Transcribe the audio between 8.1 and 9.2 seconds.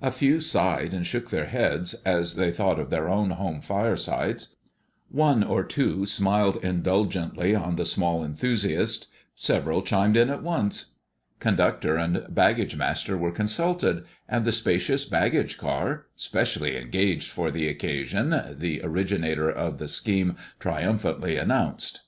enthusiast;